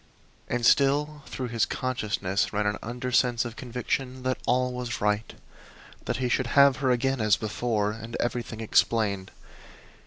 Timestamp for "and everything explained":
7.91-9.29